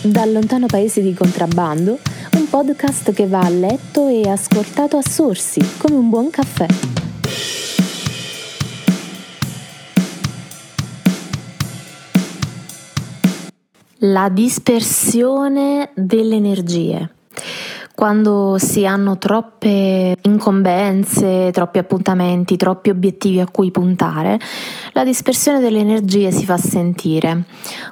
[0.00, 1.98] Dal lontano paese di contrabbando,
[2.36, 6.66] un podcast che va a letto e ascoltato a sorsi, come un buon caffè.
[14.02, 17.16] La dispersione delle energie
[17.98, 24.38] quando si hanno troppe incombenze, troppi appuntamenti, troppi obiettivi a cui puntare,
[24.92, 27.46] la dispersione delle energie si fa sentire.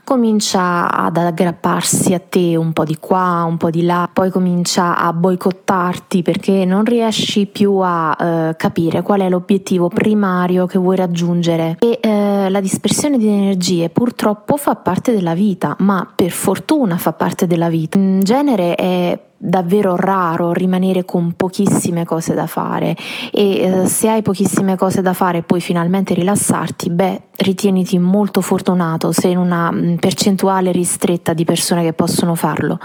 [0.04, 4.96] Comincia ad aggrapparsi a te un po' di qua, un po' di là, poi comincia
[4.96, 10.94] a boicottarti perché non riesci più a eh, capire qual è l'obiettivo primario che vuoi
[10.94, 16.96] raggiungere e eh, la dispersione di energie purtroppo fa parte della vita, ma per fortuna
[16.96, 17.98] fa parte della vita.
[17.98, 22.96] In genere è davvero raro rimanere con pochissime cose da fare
[23.30, 28.40] e eh, se hai pochissime cose da fare e puoi finalmente rilassarti, beh, ritieniti molto
[28.40, 32.78] fortunato se in una mm, percentuale ristretta di persone che possono farlo.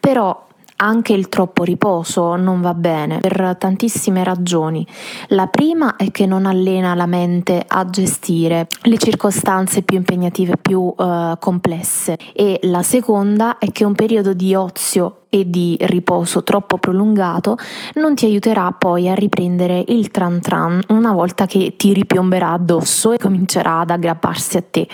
[0.00, 0.44] Però
[0.76, 4.86] anche il troppo riposo non va bene per tantissime ragioni.
[5.28, 10.80] La prima è che non allena la mente a gestire le circostanze più impegnative, più
[10.80, 16.78] uh, complesse e la seconda è che un periodo di ozio e di riposo troppo
[16.78, 17.58] prolungato
[17.94, 23.12] non ti aiuterà poi a riprendere il tran tran una volta che ti ripiomberà addosso
[23.12, 24.88] e comincerà ad aggrapparsi a te.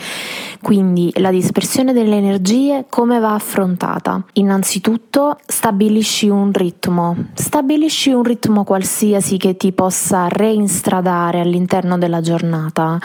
[0.62, 4.24] Quindi la dispersione delle energie come va affrontata?
[4.34, 12.96] Innanzitutto stabilisci un ritmo, stabilisci un ritmo qualsiasi che ti possa reinstradare all'interno della giornata.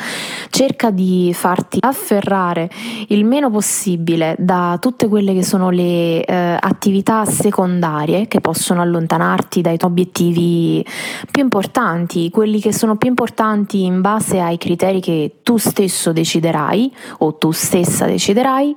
[0.52, 2.70] Cerca di farti afferrare
[3.08, 9.62] il meno possibile da tutte quelle che sono le eh, attività secondarie che possono allontanarti
[9.62, 10.86] dai tuoi obiettivi
[11.32, 16.94] più importanti, quelli che sono più importanti in base ai criteri che tu stesso deciderai
[17.20, 18.76] o tu stessa deciderai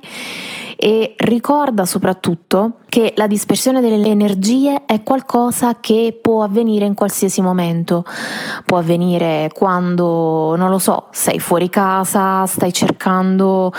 [0.83, 7.39] e ricorda soprattutto che la dispersione delle energie è qualcosa che può avvenire in qualsiasi
[7.39, 8.03] momento.
[8.65, 13.71] Può avvenire quando, non lo so, sei fuori casa, stai cercando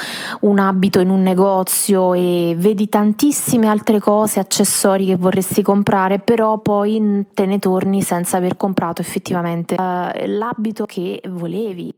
[0.42, 6.58] un abito in un negozio e vedi tantissime altre cose, accessori che vorresti comprare, però
[6.58, 11.92] poi te ne torni senza aver comprato effettivamente uh, l'abito che volevi.